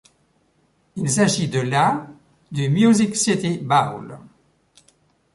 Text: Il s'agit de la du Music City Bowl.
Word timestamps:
Il 0.95 1.07
s'agit 1.11 1.47
de 1.47 1.59
la 1.59 2.07
du 2.51 2.69
Music 2.71 3.15
City 3.15 3.59
Bowl. 3.59 4.17